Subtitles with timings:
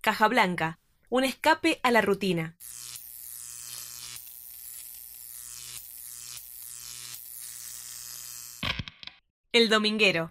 [0.00, 0.78] Caja Blanca,
[1.10, 2.56] un escape a la rutina.
[9.52, 10.28] El Dominguero.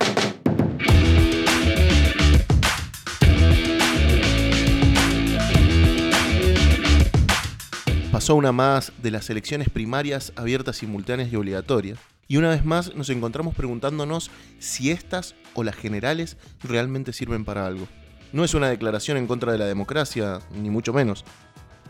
[8.12, 12.00] Pasó una más de las elecciones primarias abiertas, simultáneas y obligatorias.
[12.28, 17.66] Y una vez más nos encontramos preguntándonos si estas o las generales realmente sirven para
[17.66, 17.88] algo.
[18.34, 21.24] No es una declaración en contra de la democracia, ni mucho menos.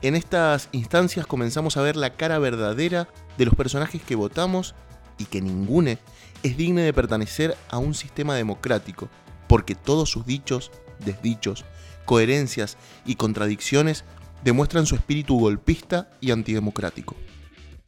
[0.03, 3.07] En estas instancias comenzamos a ver la cara verdadera
[3.37, 4.75] de los personajes que votamos
[5.17, 5.97] y que ningune
[6.43, 9.09] es digna de pertenecer a un sistema democrático,
[9.47, 10.71] porque todos sus dichos,
[11.03, 11.65] desdichos,
[12.05, 14.03] coherencias y contradicciones
[14.43, 17.15] demuestran su espíritu golpista y antidemocrático.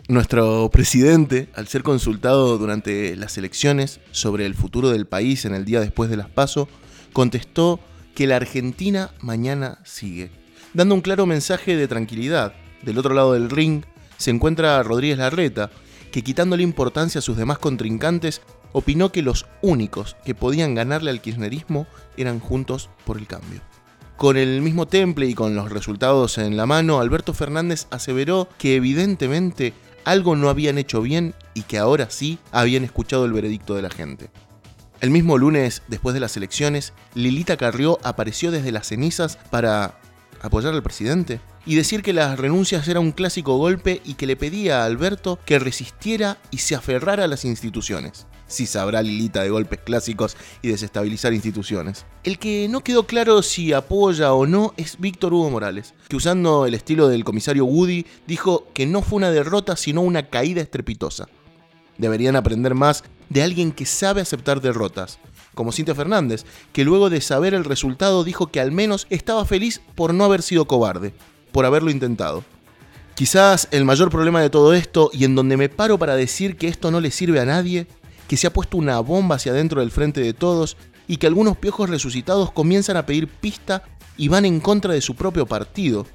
[0.07, 5.65] Nuestro presidente, al ser consultado durante las elecciones sobre el futuro del país en el
[5.65, 6.67] día después de las PASO,
[7.13, 7.79] contestó
[8.15, 10.31] que la Argentina mañana sigue,
[10.73, 12.53] dando un claro mensaje de tranquilidad.
[12.81, 13.83] Del otro lado del ring
[14.17, 15.69] se encuentra Rodríguez Larreta,
[16.11, 18.41] que quitándole importancia a sus demás contrincantes,
[18.71, 23.61] opinó que los únicos que podían ganarle al kirchnerismo eran Juntos por el Cambio.
[24.17, 28.75] Con el mismo temple y con los resultados en la mano, Alberto Fernández aseveró que
[28.75, 29.73] evidentemente
[30.05, 33.89] algo no habían hecho bien y que ahora sí habían escuchado el veredicto de la
[33.89, 34.29] gente.
[35.01, 39.99] El mismo lunes, después de las elecciones, Lilita Carrió apareció desde las cenizas para
[40.41, 44.35] apoyar al presidente y decir que las renuncias era un clásico golpe y que le
[44.35, 48.27] pedía a Alberto que resistiera y se aferrara a las instituciones.
[48.49, 52.05] Si sabrá Lilita de golpes clásicos y desestabilizar instituciones.
[52.23, 56.65] El que no quedó claro si apoya o no es Víctor Hugo Morales, que usando
[56.65, 61.27] el estilo del comisario Woody dijo que no fue una derrota sino una caída estrepitosa.
[61.99, 65.19] Deberían aprender más de alguien que sabe aceptar derrotas,
[65.53, 69.81] como Cintia Fernández, que luego de saber el resultado dijo que al menos estaba feliz
[69.93, 71.13] por no haber sido cobarde,
[71.51, 72.43] por haberlo intentado.
[73.15, 76.69] Quizás el mayor problema de todo esto, y en donde me paro para decir que
[76.69, 77.85] esto no le sirve a nadie,
[78.29, 81.57] que se ha puesto una bomba hacia adentro del frente de todos y que algunos
[81.57, 83.81] piojos resucitados comienzan a pedir pista
[84.17, 86.05] y van en contra de su propio partido,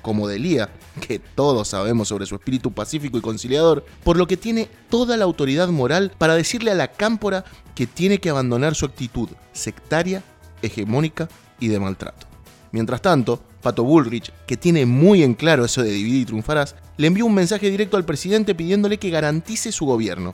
[0.00, 0.70] como Delía,
[1.06, 5.26] que todos sabemos sobre su espíritu pacífico y conciliador, por lo que tiene toda la
[5.26, 7.44] autoridad moral para decirle a la cámpora
[7.74, 10.24] que tiene que abandonar su actitud sectaria,
[10.62, 11.28] hegemónica
[11.60, 12.26] y de maltrato.
[12.72, 17.06] Mientras tanto, Pato Bullrich, que tiene muy en claro eso de dividir y triunfarás, le
[17.06, 20.32] envió un mensaje directo al presidente pidiéndole que garantice su gobierno.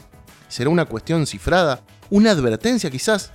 [0.48, 1.82] ¿Será una cuestión cifrada?
[2.10, 3.32] ¿Una advertencia quizás?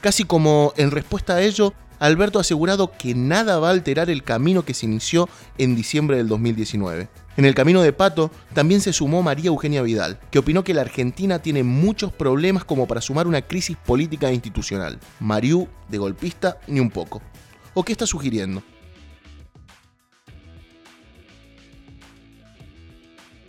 [0.00, 4.22] Casi como en respuesta a ello, Alberto ha asegurado que nada va a alterar el
[4.22, 5.28] camino que se inició
[5.58, 7.08] en diciembre del 2019.
[7.36, 10.82] En el camino de Pato también se sumó María Eugenia Vidal, que opinó que la
[10.82, 14.98] Argentina tiene muchos problemas como para sumar una crisis política e institucional.
[15.20, 17.20] Mariú, de golpista, ni un poco.
[17.74, 18.62] ¿O qué está sugiriendo?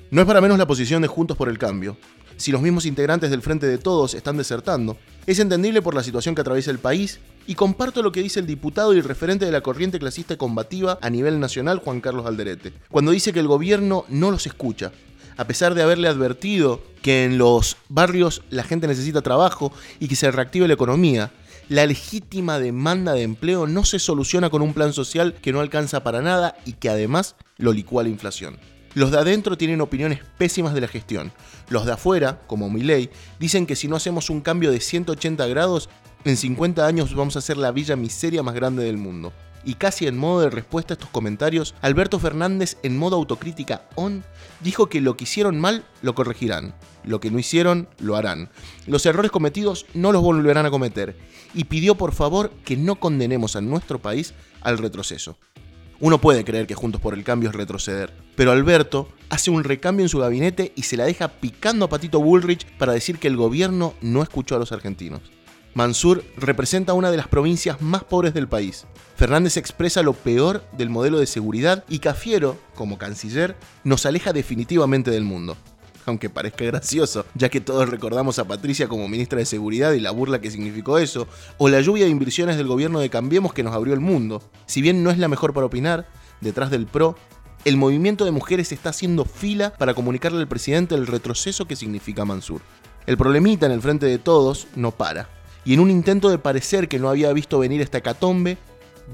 [0.09, 1.97] No es para menos la posición de Juntos por el Cambio,
[2.37, 4.97] si los mismos integrantes del Frente de Todos están desertando.
[5.25, 8.47] Es entendible por la situación que atraviesa el país y comparto lo que dice el
[8.47, 13.11] diputado y referente de la corriente clasista combativa a nivel nacional, Juan Carlos Alderete, cuando
[13.11, 14.91] dice que el gobierno no los escucha,
[15.37, 20.15] a pesar de haberle advertido que en los barrios la gente necesita trabajo y que
[20.15, 21.31] se reactive la economía.
[21.69, 26.01] La legítima demanda de empleo no se soluciona con un plan social que no alcanza
[26.01, 28.57] para nada y que además lo licúa la inflación.
[28.93, 31.31] Los de adentro tienen opiniones pésimas de la gestión.
[31.69, 33.09] Los de afuera, como Milei,
[33.39, 35.89] dicen que si no hacemos un cambio de 180 grados,
[36.23, 39.33] en 50 años vamos a ser la villa miseria más grande del mundo.
[39.63, 44.23] Y casi en modo de respuesta a estos comentarios, Alberto Fernández, en modo autocrítica on,
[44.61, 46.73] dijo que lo que hicieron mal lo corregirán,
[47.03, 48.49] lo que no hicieron lo harán,
[48.85, 51.17] los errores cometidos no los volverán a cometer,
[51.53, 55.37] y pidió por favor que no condenemos a nuestro país al retroceso.
[55.99, 60.05] Uno puede creer que Juntos por el Cambio es retroceder, pero Alberto hace un recambio
[60.05, 63.35] en su gabinete y se la deja picando a Patito Bullrich para decir que el
[63.35, 65.21] gobierno no escuchó a los argentinos.
[65.73, 68.85] Mansur representa una de las provincias más pobres del país.
[69.15, 75.09] Fernández expresa lo peor del modelo de seguridad y Cafiero, como canciller, nos aleja definitivamente
[75.09, 75.57] del mundo
[76.07, 80.11] aunque parezca gracioso, ya que todos recordamos a Patricia como ministra de Seguridad y la
[80.11, 81.27] burla que significó eso,
[81.57, 84.41] o la lluvia de inversiones del gobierno de Cambiemos que nos abrió el mundo.
[84.65, 86.07] Si bien no es la mejor para opinar,
[86.39, 87.17] detrás del PRO,
[87.65, 92.23] el movimiento de mujeres está haciendo fila para comunicarle al presidente el retroceso que significa
[92.23, 92.61] Mansur.
[93.05, 95.29] El problemita en el frente de todos no para,
[95.65, 98.57] y en un intento de parecer que no había visto venir esta hecatombe,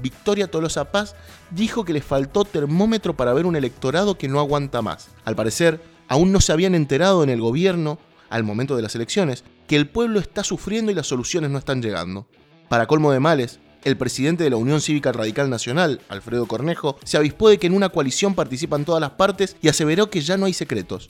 [0.00, 1.16] Victoria Tolosa Paz
[1.50, 5.08] dijo que le faltó termómetro para ver un electorado que no aguanta más.
[5.24, 7.98] Al parecer, aún no se habían enterado en el gobierno
[8.30, 11.82] al momento de las elecciones, que el pueblo está sufriendo y las soluciones no están
[11.82, 12.26] llegando.
[12.68, 17.16] Para colmo de males, el presidente de la Unión Cívica Radical Nacional, Alfredo Cornejo, se
[17.16, 20.46] avispó de que en una coalición participan todas las partes y aseveró que ya no
[20.46, 21.08] hay secretos.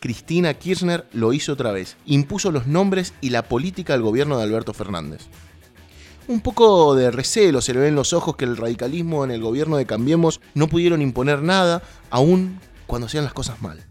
[0.00, 4.42] Cristina Kirchner lo hizo otra vez, impuso los nombres y la política del gobierno de
[4.42, 5.22] Alberto Fernández.
[6.28, 9.40] Un poco de recelo se le ve en los ojos que el radicalismo en el
[9.40, 13.84] gobierno de Cambiemos no pudieron imponer nada, aún cuando hacían las cosas mal.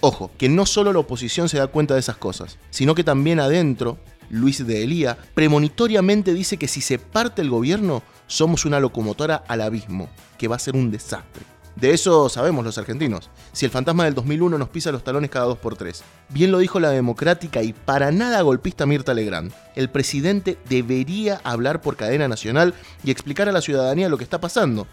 [0.00, 3.38] Ojo, que no solo la oposición se da cuenta de esas cosas, sino que también
[3.38, 3.98] adentro
[4.30, 9.60] Luis de Elía, premonitoriamente dice que si se parte el gobierno, somos una locomotora al
[9.60, 10.08] abismo,
[10.38, 11.44] que va a ser un desastre.
[11.76, 13.30] De eso sabemos los argentinos.
[13.52, 16.02] Si el fantasma del 2001 nos pisa los talones cada dos por tres.
[16.28, 19.52] Bien lo dijo la democrática y para nada golpista Mirta Legrand.
[19.76, 24.40] El presidente debería hablar por cadena nacional y explicar a la ciudadanía lo que está
[24.40, 24.86] pasando.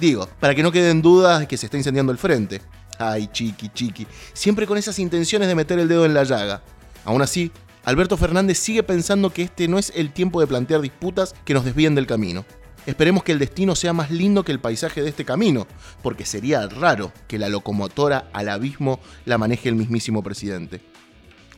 [0.00, 2.60] Digo, para que no queden dudas de que se está incendiando el frente.
[2.98, 4.06] Ay, chiqui, chiqui.
[4.32, 6.62] Siempre con esas intenciones de meter el dedo en la llaga.
[7.04, 7.50] Aún así,
[7.84, 11.64] Alberto Fernández sigue pensando que este no es el tiempo de plantear disputas que nos
[11.64, 12.44] desvíen del camino.
[12.86, 15.66] Esperemos que el destino sea más lindo que el paisaje de este camino,
[16.02, 20.82] porque sería raro que la locomotora al abismo la maneje el mismísimo presidente.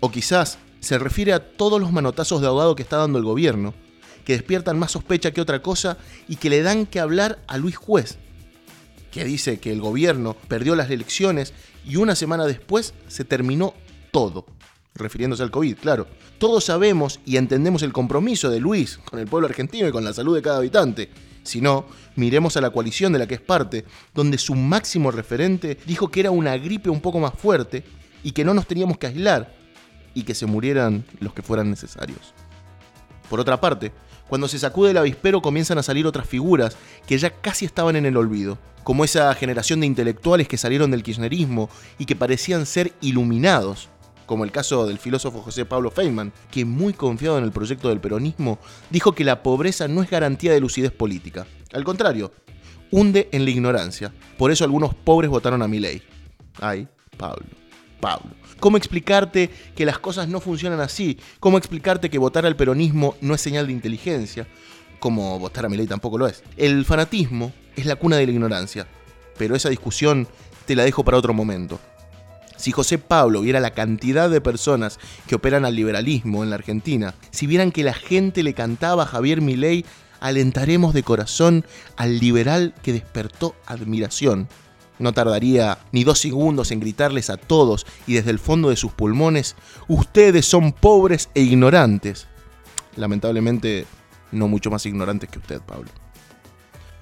[0.00, 3.74] O quizás se refiere a todos los manotazos de ahogado que está dando el gobierno,
[4.24, 5.98] que despiertan más sospecha que otra cosa
[6.28, 8.18] y que le dan que hablar a Luis Juez,
[9.16, 11.54] que dice que el gobierno perdió las elecciones
[11.86, 13.72] y una semana después se terminó
[14.12, 14.44] todo
[14.94, 16.06] refiriéndose al COVID, claro.
[16.36, 20.12] Todos sabemos y entendemos el compromiso de Luis con el pueblo argentino y con la
[20.12, 21.08] salud de cada habitante.
[21.44, 25.78] Si no, miremos a la coalición de la que es parte, donde su máximo referente
[25.86, 27.84] dijo que era una gripe un poco más fuerte
[28.22, 29.56] y que no nos teníamos que aislar
[30.12, 32.34] y que se murieran los que fueran necesarios.
[33.30, 33.92] Por otra parte,
[34.28, 36.76] cuando se sacude el avispero comienzan a salir otras figuras
[37.06, 41.02] que ya casi estaban en el olvido, como esa generación de intelectuales que salieron del
[41.02, 41.68] kirchnerismo
[41.98, 43.88] y que parecían ser iluminados
[44.26, 48.00] como el caso del filósofo José Pablo Feynman, que muy confiado en el proyecto del
[48.00, 48.58] peronismo,
[48.90, 51.46] dijo que la pobreza no es garantía de lucidez política.
[51.72, 52.32] Al contrario,
[52.90, 54.12] hunde en la ignorancia.
[54.36, 56.02] Por eso algunos pobres votaron a mi ley.
[56.60, 57.46] Ay, Pablo,
[58.00, 58.30] Pablo.
[58.60, 61.18] ¿Cómo explicarte que las cosas no funcionan así?
[61.40, 64.46] ¿Cómo explicarte que votar al peronismo no es señal de inteligencia?
[64.98, 66.42] Como votar a mi ley tampoco lo es.
[66.56, 68.86] El fanatismo es la cuna de la ignorancia.
[69.36, 70.26] Pero esa discusión
[70.64, 71.78] te la dejo para otro momento.
[72.56, 77.14] Si José Pablo viera la cantidad de personas que operan al liberalismo en la Argentina,
[77.30, 79.84] si vieran que la gente le cantaba a Javier Milei,
[80.20, 81.66] alentaremos de corazón
[81.96, 84.48] al liberal que despertó admiración.
[84.98, 88.92] No tardaría ni dos segundos en gritarles a todos y desde el fondo de sus
[88.92, 89.56] pulmones,
[89.88, 92.26] ustedes son pobres e ignorantes.
[92.96, 93.86] Lamentablemente,
[94.32, 95.90] no mucho más ignorantes que usted, Pablo.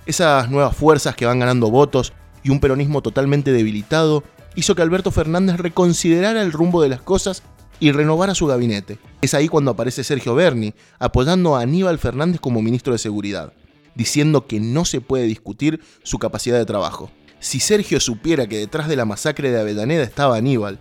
[0.07, 2.13] Esas nuevas fuerzas que van ganando votos
[2.43, 4.25] y un peronismo totalmente debilitado
[4.55, 7.43] hizo que Alberto Fernández reconsiderara el rumbo de las cosas
[7.81, 8.99] y renovara su gabinete.
[9.21, 13.53] Es ahí cuando aparece Sergio Berni, apoyando a Aníbal Fernández como ministro de Seguridad,
[13.95, 17.11] diciendo que no se puede discutir su capacidad de trabajo.
[17.45, 20.79] Si Sergio supiera que detrás de la masacre de Avellaneda estaba Aníbal,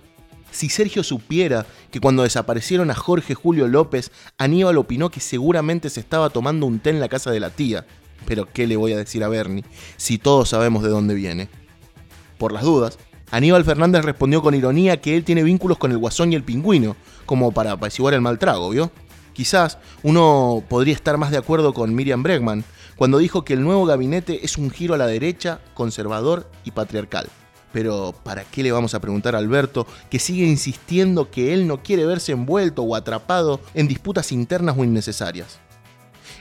[0.50, 6.00] si Sergio supiera que cuando desaparecieron a Jorge Julio López, Aníbal opinó que seguramente se
[6.00, 7.86] estaba tomando un té en la casa de la tía,
[8.26, 9.66] pero ¿qué le voy a decir a Bernie
[9.98, 11.50] si todos sabemos de dónde viene?
[12.38, 12.98] Por las dudas,
[13.30, 16.96] Aníbal Fernández respondió con ironía que él tiene vínculos con el guasón y el pingüino,
[17.26, 18.90] como para apaciguar el mal trago, ¿vio?
[19.34, 22.64] Quizás uno podría estar más de acuerdo con Miriam Bregman
[22.96, 27.28] cuando dijo que el nuevo gabinete es un giro a la derecha, conservador y patriarcal.
[27.72, 31.82] Pero ¿para qué le vamos a preguntar a Alberto que sigue insistiendo que él no
[31.82, 35.60] quiere verse envuelto o atrapado en disputas internas o innecesarias?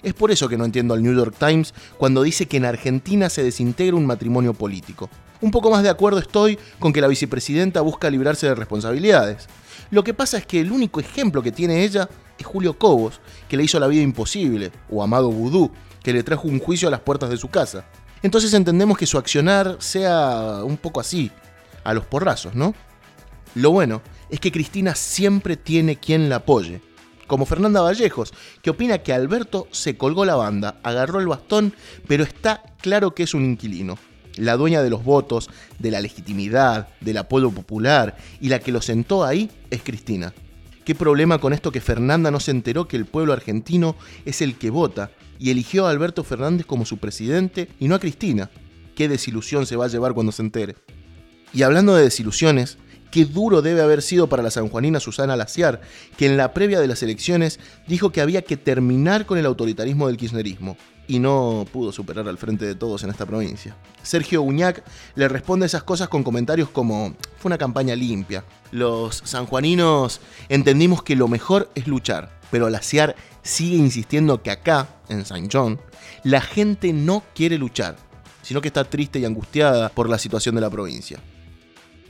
[0.02, 3.30] Es por eso que no entiendo al New York Times cuando dice que en Argentina
[3.30, 5.08] se desintegra un matrimonio político.
[5.40, 9.48] Un poco más de acuerdo estoy con que la vicepresidenta busca librarse de responsabilidades.
[9.90, 13.56] Lo que pasa es que el único ejemplo que tiene ella es Julio Cobos, que
[13.56, 15.70] le hizo la vida imposible, o Amado Vudú,
[16.02, 17.84] que le trajo un juicio a las puertas de su casa.
[18.22, 21.30] Entonces entendemos que su accionar sea un poco así,
[21.84, 22.74] a los porrazos, ¿no?
[23.54, 26.80] Lo bueno es que Cristina siempre tiene quien la apoye,
[27.26, 28.32] como Fernanda Vallejos,
[28.62, 31.74] que opina que Alberto se colgó la banda, agarró el bastón,
[32.06, 33.98] pero está claro que es un inquilino
[34.36, 38.80] la dueña de los votos, de la legitimidad, del apoyo popular, y la que lo
[38.80, 40.32] sentó ahí es Cristina.
[40.84, 43.94] ¿Qué problema con esto que Fernanda no se enteró que el pueblo argentino
[44.24, 45.10] es el que vota
[45.42, 48.48] y eligió a Alberto Fernández como su presidente y no a Cristina?
[48.94, 50.76] ¿Qué desilusión se va a llevar cuando se entere?
[51.52, 52.78] Y hablando de desilusiones,
[53.10, 55.80] qué duro debe haber sido para la sanjuanina Susana Laciar,
[56.16, 57.58] que en la previa de las elecciones
[57.88, 60.76] dijo que había que terminar con el autoritarismo del kirchnerismo.
[61.08, 63.76] y no pudo superar al frente de todos en esta provincia.
[64.04, 64.84] Sergio Uñac
[65.16, 68.44] le responde esas cosas con comentarios como, fue una campaña limpia.
[68.70, 74.88] Los sanjuaninos entendimos que lo mejor es luchar, pero la CIAR sigue insistiendo que acá,
[75.08, 75.80] en Saint John,
[76.24, 77.96] la gente no quiere luchar,
[78.42, 81.18] sino que está triste y angustiada por la situación de la provincia.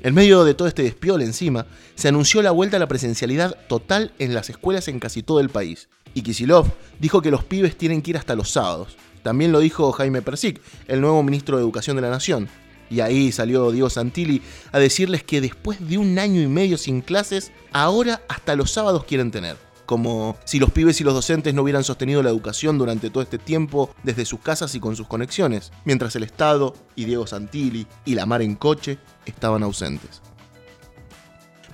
[0.02, 4.12] En medio de todo este despiole encima, se anunció la vuelta a la presencialidad total
[4.18, 5.88] en las escuelas en casi todo el país.
[6.14, 6.66] Y Kisilov
[6.98, 8.96] dijo que los pibes tienen que ir hasta los sábados.
[9.22, 12.48] También lo dijo Jaime Persic, el nuevo ministro de Educación de la Nación.
[12.90, 17.00] Y ahí salió Diego Santilli a decirles que después de un año y medio sin
[17.00, 21.60] clases, ahora hasta los sábados quieren tener como si los pibes y los docentes no
[21.60, 25.70] hubieran sostenido la educación durante todo este tiempo desde sus casas y con sus conexiones,
[25.84, 28.96] mientras el Estado y Diego Santilli y la mar en coche
[29.26, 30.22] estaban ausentes.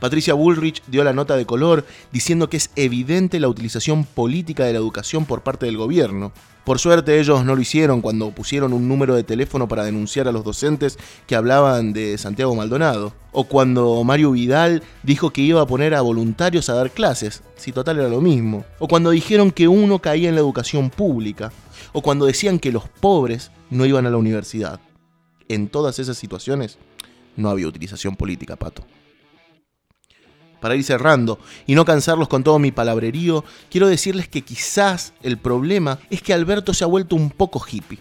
[0.00, 4.72] Patricia Bullrich dio la nota de color diciendo que es evidente la utilización política de
[4.72, 6.32] la educación por parte del gobierno.
[6.68, 10.32] Por suerte ellos no lo hicieron cuando pusieron un número de teléfono para denunciar a
[10.32, 13.14] los docentes que hablaban de Santiago Maldonado.
[13.32, 17.72] O cuando Mario Vidal dijo que iba a poner a voluntarios a dar clases, si
[17.72, 18.66] total era lo mismo.
[18.80, 21.52] O cuando dijeron que uno caía en la educación pública.
[21.94, 24.78] O cuando decían que los pobres no iban a la universidad.
[25.48, 26.76] En todas esas situaciones
[27.34, 28.84] no había utilización política, Pato
[30.60, 35.38] para ir cerrando y no cansarlos con todo mi palabrerío, quiero decirles que quizás el
[35.38, 37.98] problema es que Alberto se ha vuelto un poco hippie,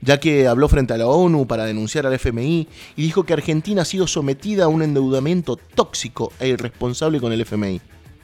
[0.00, 3.82] ya que habló frente a la ONU para denunciar al FMI y dijo que Argentina
[3.82, 7.80] ha sido sometida a un endeudamiento tóxico e irresponsable con el FMI.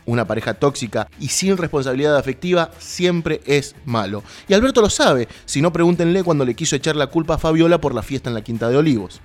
[0.07, 4.23] Una pareja tóxica y sin responsabilidad afectiva siempre es malo.
[4.47, 7.81] Y Alberto lo sabe, si no pregúntenle cuando le quiso echar la culpa a Fabiola
[7.81, 9.23] por la fiesta en la Quinta de Olivos.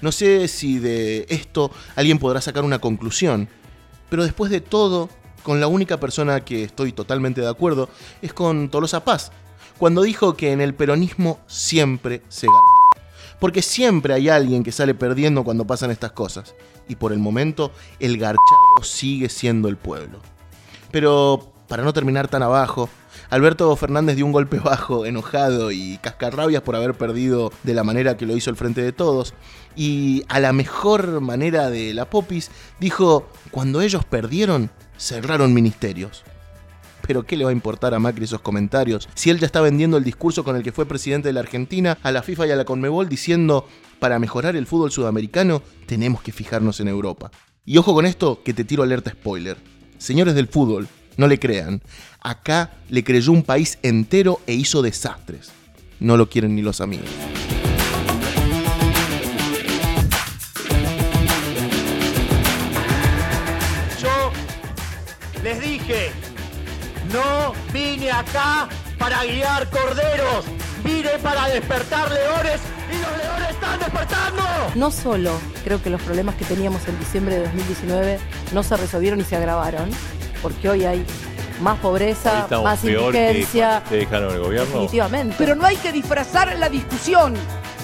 [0.00, 3.48] No sé si de esto alguien podrá sacar una conclusión,
[4.08, 5.08] pero después de todo,
[5.42, 7.88] con la única persona que estoy totalmente de acuerdo
[8.22, 9.32] es con Tolosa Paz,
[9.78, 12.58] cuando dijo que en el peronismo siempre se gana.
[13.38, 16.54] Porque siempre hay alguien que sale perdiendo cuando pasan estas cosas.
[16.88, 20.18] Y por el momento, el garchado sigue siendo el pueblo.
[20.90, 22.88] Pero, para no terminar tan abajo,
[23.30, 28.16] Alberto Fernández dio un golpe bajo, enojado y cascarrabias por haber perdido de la manera
[28.16, 29.34] que lo hizo el frente de todos.
[29.76, 36.24] Y a la mejor manera de la Popis dijo, cuando ellos perdieron, cerraron ministerios.
[37.06, 39.96] Pero ¿qué le va a importar a Macri esos comentarios si él ya está vendiendo
[39.96, 42.56] el discurso con el que fue presidente de la Argentina a la FIFA y a
[42.56, 43.66] la Conmebol diciendo,
[43.98, 47.30] para mejorar el fútbol sudamericano tenemos que fijarnos en Europa?
[47.64, 49.56] Y ojo con esto que te tiro alerta spoiler.
[49.98, 51.82] Señores del fútbol, no le crean.
[52.20, 55.50] Acá le creyó un país entero e hizo desastres.
[56.00, 57.10] No lo quieren ni los amigos.
[64.00, 64.32] Yo
[65.42, 66.12] les dije,
[67.12, 70.44] no vine acá para guiar corderos,
[70.84, 72.60] vine para despertar leones
[72.92, 74.42] y los leones están despertando.
[74.76, 75.32] No solo
[75.64, 78.18] creo que los problemas que teníamos en diciembre de 2019
[78.52, 79.90] no se resolvieron y se agravaron,
[80.42, 81.04] porque hoy hay
[81.60, 83.82] más pobreza, más indigencia.
[83.88, 84.66] Que dejaron el gobierno.
[84.66, 85.34] Definitivamente.
[85.38, 87.34] Pero no hay que disfrazar la discusión.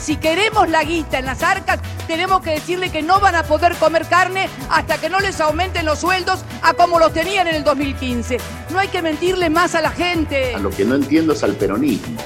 [0.01, 3.75] Si queremos la guita en las arcas, tenemos que decirle que no van a poder
[3.77, 7.65] comer carne hasta que no les aumenten los sueldos a como los tenían en el
[7.65, 8.39] 2015.
[8.71, 10.55] No hay que mentirle más a la gente.
[10.55, 12.19] A lo que no entiendo es al peronismo,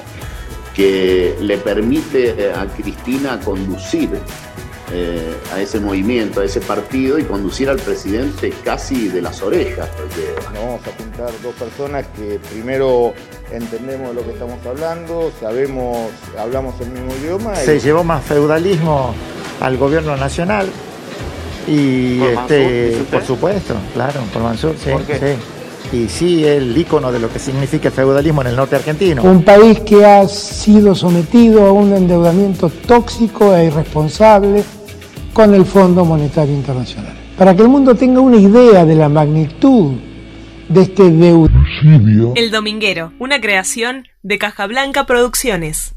[0.75, 4.11] que le permite a Cristina conducir
[4.93, 9.89] eh, a ese movimiento, a ese partido y conducir al presidente casi de las orejas.
[9.97, 10.35] Porque...
[10.55, 13.13] vamos a pintar dos personas que primero
[13.53, 17.55] entendemos de lo que estamos hablando, sabemos, hablamos el mismo idioma.
[17.57, 19.15] Se llevó más feudalismo
[19.61, 20.67] al gobierno nacional
[21.67, 25.97] y por, este, por supuesto, claro, por Mansur, sí, sí.
[25.97, 29.23] Y sí, el ícono de lo que significa el feudalismo en el norte argentino.
[29.23, 34.65] Un país que ha sido sometido a un endeudamiento tóxico e irresponsable
[35.39, 37.15] con el Fondo Monetario Internacional.
[37.37, 39.93] Para que el mundo tenga una idea de la magnitud
[40.69, 42.33] de este deudocidio.
[42.35, 45.95] El Dominguero, una creación de Caja Blanca Producciones.